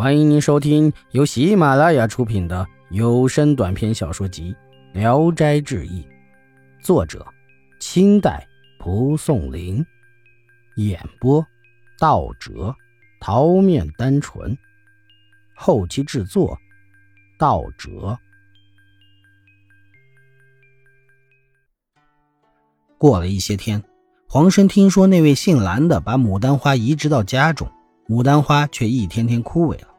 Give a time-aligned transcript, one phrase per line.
[0.00, 4.56] 欢迎您收听由喜马拉雅出品的有声短篇小说集
[4.98, 6.00] 《聊斋志异》，
[6.82, 7.26] 作者：
[7.80, 8.48] 清代
[8.78, 9.84] 蒲松龄，
[10.76, 11.46] 演播：
[11.98, 12.74] 道哲、
[13.20, 14.56] 桃面单纯，
[15.54, 16.56] 后期制作：
[17.38, 18.18] 道哲。
[22.96, 23.84] 过了一些天，
[24.26, 27.70] 黄生听说那位姓蓝的把牡丹花移植到家中，
[28.08, 29.89] 牡丹花却一天天枯萎了。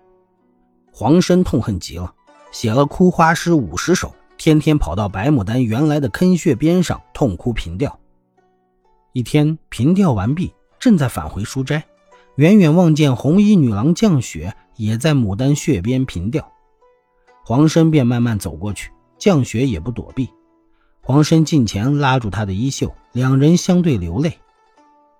[0.91, 2.13] 黄生痛恨极了，
[2.51, 7.97] 写了哭花诗五十首，天天跑到白牡丹原来的坑穴边上痛哭凭吊。
[9.13, 11.83] 一天凭吊完毕，正在返回书斋，
[12.35, 16.51] 远远望见红衣女郎降雪也在牡丹穴边凭吊。
[17.43, 20.29] 黄生便慢慢走过去，降雪也不躲避。
[21.01, 24.37] 黄生近前拉住她的衣袖，两人相对流泪。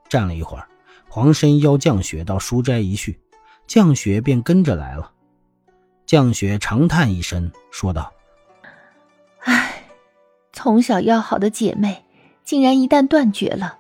[0.08, 0.68] 站了一会儿，
[1.10, 3.20] 黄生邀降雪到书斋一叙，
[3.68, 5.12] 降雪便跟着来了。
[6.12, 8.12] 降雪长叹一声，说道
[9.46, 9.86] ：“唉，
[10.52, 12.04] 从小要好的姐妹，
[12.44, 13.78] 竟然一旦断绝了。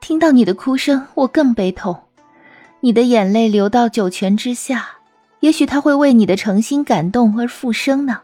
[0.00, 2.04] 听到你的哭声，我更悲痛。
[2.80, 4.88] 你的眼泪流到九泉之下，
[5.40, 8.22] 也许他会为你的诚心感动而复生呢。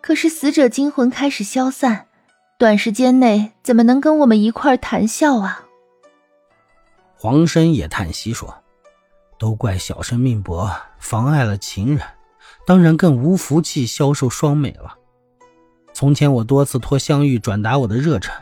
[0.00, 2.06] 可是死者精魂开始消散，
[2.58, 5.64] 短时间内怎么能跟我们一块谈笑啊？”
[7.14, 8.59] 黄生也叹息说。
[9.40, 12.06] 都怪小生命薄，妨碍了情人，
[12.66, 14.98] 当然更无福气消受双美了。
[15.94, 18.34] 从前我多次托香玉转达我的热忱，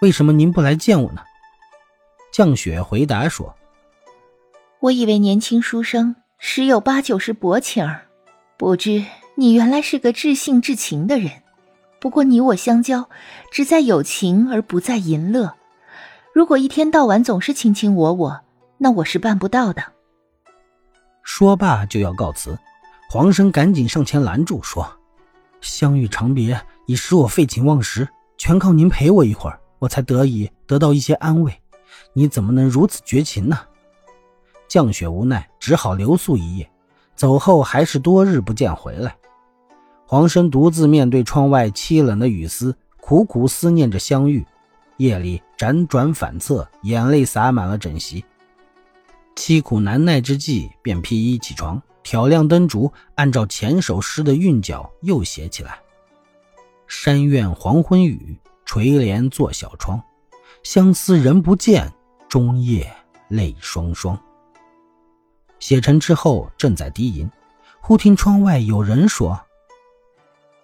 [0.00, 1.20] 为什么您不来见我呢？
[2.32, 3.54] 降雪回答说
[4.80, 8.06] ：“我以为年轻书生十有八九是薄情儿，
[8.56, 11.30] 不知你原来是个至性至情的人。
[12.00, 13.10] 不过你我相交，
[13.50, 15.54] 只在有情而不在淫乐。
[16.32, 18.40] 如果一天到晚总是卿卿我我，
[18.78, 19.92] 那我是办不到的。”
[21.28, 22.56] 说罢就要告辞，
[23.10, 24.88] 黄生赶紧上前拦住，说
[25.60, 31.52] ：“相遇长别已使我废寝忘食，全靠您陪我一会儿，我才得以得到一些安慰。
[32.12, 33.58] 你怎么能如此绝情呢？”
[34.68, 36.70] 降雪无奈，只好留宿一夜。
[37.16, 39.16] 走后还是多日不见回来。
[40.06, 44.46] 黄生独自面对窗外凄冷的雨丝，苦苦思念着相遇。
[44.98, 48.24] 夜里辗转反侧，眼泪洒满了枕席。
[49.36, 55.78] 凄苦难耐之际，便披衣起床，挑亮灯烛，按照前首诗的韵脚又写起来
[56.88, 60.02] ：“山院黄昏雨，垂帘坐小窗，
[60.62, 61.92] 相思人不见，
[62.28, 62.90] 终夜
[63.28, 64.18] 泪双双。”
[65.60, 67.30] 写成之后，正在低吟，
[67.80, 69.42] 忽听窗外有人说：“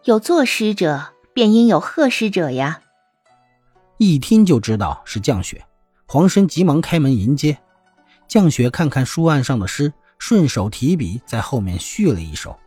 [0.05, 2.81] 有作诗者，便应有贺诗者呀。”
[3.99, 5.65] 一听就知道是降雪，
[6.07, 7.59] 黄生急忙开门迎接。
[8.33, 12.59] 降雪看看书案上的诗，顺手提笔在后面续了一首：“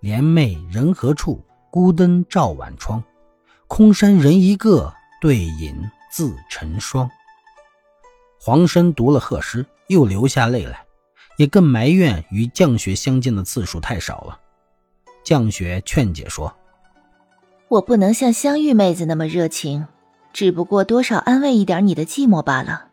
[0.00, 1.44] 帘袂人何处？
[1.70, 3.04] 孤灯照晚窗。
[3.66, 7.10] 空山人一个，对影自成双。”
[8.40, 10.82] 黄生读了贺诗，又流下泪来，
[11.36, 14.40] 也更埋怨与降雪相见的次数太少了。
[15.22, 16.56] 降雪劝解说
[17.68, 19.86] ：“我不能像香玉妹子那么热情，
[20.32, 22.86] 只不过多少安慰一点你的寂寞罢了。”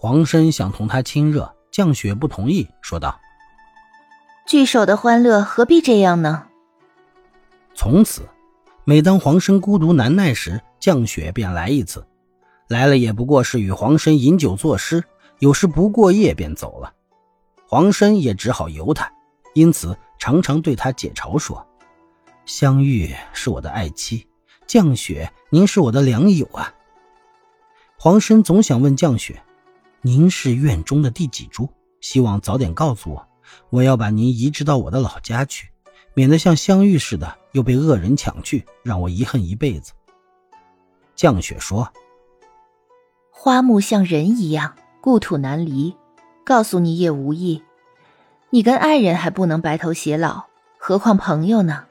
[0.00, 3.20] 黄生想同他亲热，降雪不同意，说道
[4.46, 6.46] ：“聚首的欢乐何必这样呢？”
[7.74, 8.22] 从此，
[8.84, 12.06] 每当黄生孤独难耐时，降雪便来一次。
[12.68, 15.02] 来了也不过是与黄生饮酒作诗，
[15.40, 16.92] 有时不过夜便走了。
[17.66, 19.10] 黄生也只好由他，
[19.52, 21.66] 因此常常对他解嘲说
[22.46, 24.28] ：“香玉是我的爱妻，
[24.64, 26.72] 降雪您是我的良友啊。”
[27.98, 29.42] 黄生总想问降雪。
[30.08, 31.68] 您是院中的第几株？
[32.00, 33.28] 希望早点告诉我，
[33.68, 35.68] 我要把您移植到我的老家去，
[36.14, 39.92] 免得像香玉似的又被恶人抢去，让我遗恨一辈子。
[41.14, 41.92] 降雪说
[43.30, 45.94] ：“花木像人一样，故土难离，
[46.42, 47.62] 告诉你也无益。
[48.48, 50.44] 你跟爱人还不能白头偕老，
[50.78, 51.84] 何况朋友呢？”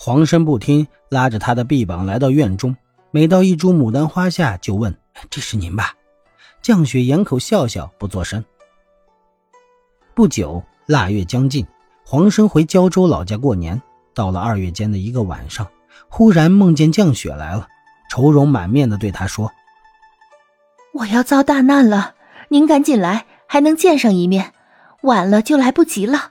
[0.00, 2.74] 黄生不听，拉着他的臂膀来到院中，
[3.10, 4.98] 每到一株牡丹花下，就问
[5.28, 5.94] ：“这是您吧？”
[6.64, 8.42] 降雪掩口笑笑，不作声。
[10.14, 11.66] 不久，腊月将近，
[12.06, 13.82] 黄生回胶州老家过年。
[14.14, 15.68] 到了二月间的一个晚上，
[16.08, 17.68] 忽然梦见降雪来了，
[18.08, 19.52] 愁容满面的对他说
[20.94, 22.14] ：“我要遭大难了，
[22.48, 24.54] 您赶紧来，还能见上一面。
[25.02, 26.30] 晚了就来不及了。”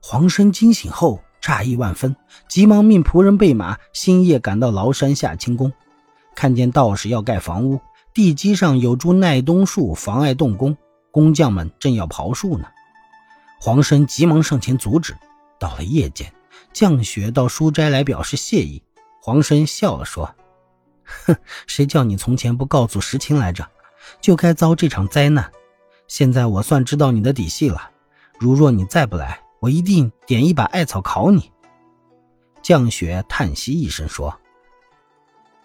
[0.00, 2.16] 黄生惊醒后，诧异万分，
[2.48, 5.70] 急忙命仆人备马，星夜赶到崂山下清宫，
[6.34, 7.78] 看见道士要盖房屋。
[8.14, 10.76] 地基上有株耐冬树，妨碍动工。
[11.10, 12.66] 工匠们正要刨树呢，
[13.60, 15.16] 黄生急忙上前阻止。
[15.58, 16.32] 到了夜间，
[16.72, 18.80] 降雪到书斋来表示谢意。
[19.20, 20.32] 黄生笑了说
[21.26, 23.68] ：“哼， 谁叫你从前不告诉实情来着，
[24.20, 25.50] 就该遭这场灾难。
[26.06, 27.90] 现在我算知道你的底细了。
[28.38, 31.50] 如若你再不来，我一定点一把艾草烤你。”
[32.62, 34.38] 降雪叹息一声说：“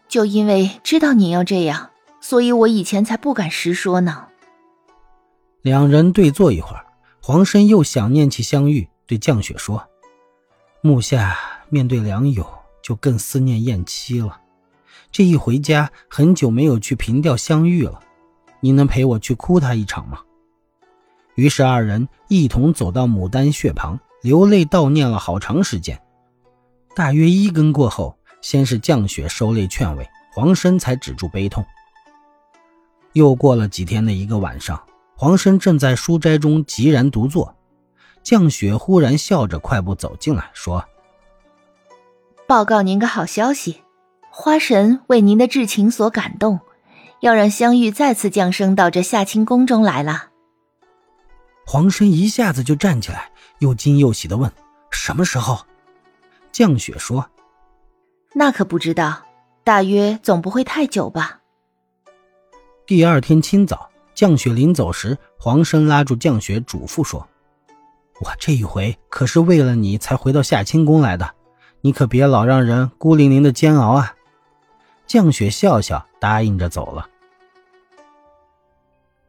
[0.10, 1.89] 就因为知道你要这样，
[2.30, 4.28] 所以我以前才不敢实说呢。”
[5.64, 6.86] 两人对坐一会儿，
[7.24, 9.84] 黄生又想念起香玉，对降雪说
[10.84, 11.36] ：“目下
[11.70, 12.48] 面对良友，
[12.84, 14.40] 就更思念燕妻了。
[15.12, 18.00] 这一回家，很久没有去凭吊香玉了。
[18.60, 20.20] 你能陪我去哭他一场吗？”
[21.34, 26.00] 于是二人一同走到牡丹穴旁，流泪悼念了好长时间。
[26.96, 31.66] 大约一更过后，先是降雪收泪劝慰，黄生才止住悲痛。
[33.14, 34.82] 又过了几天的一个晚上。
[35.16, 37.54] 黄生正在书斋中寂然独坐，
[38.24, 40.86] 降雪忽然笑着快步走进来，说
[42.48, 43.82] ：“报告您个好消息，
[44.32, 46.62] 花神为您的至情所感动，
[47.20, 50.30] 要让香玉再次降生到这夏清宫中来了。”
[51.68, 53.30] 黄生一下子就站起来，
[53.60, 54.50] 又惊又喜的问
[54.90, 55.66] ：“什么时候？”
[56.54, 57.30] 降雪说
[58.34, 59.24] ：“那可不知道，
[59.66, 61.39] 大约总不会太久吧。”
[62.90, 63.88] 第二天清早。
[64.16, 67.30] 降雪临走时，黄生拉住降雪，嘱咐说
[68.20, 71.36] ：“我这一回可是为了你才回到夏清宫来的，
[71.82, 74.16] 你可别老让人孤零零的煎熬啊。”
[75.06, 77.08] 降雪笑笑，答应着走了。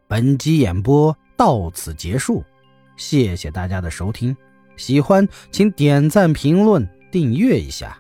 [0.09, 2.43] 本集演播到此结束，
[2.97, 4.35] 谢谢大家的收听，
[4.79, 7.99] 喜欢请点赞、评论、订阅一下。